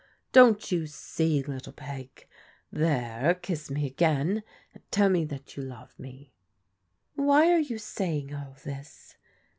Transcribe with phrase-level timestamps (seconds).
[0.31, 2.27] Don't you see, little Peg?
[2.71, 4.41] There, kiss me again
[4.73, 6.33] and tell me that you love me.""
[7.13, 9.15] Why are you saying all this